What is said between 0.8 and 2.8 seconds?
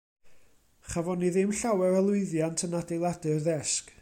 Chafon ni ddim llawer o lwyddiant yn